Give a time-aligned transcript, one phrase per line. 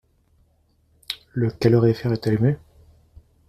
[1.33, 2.57] Le calorifère est allumé?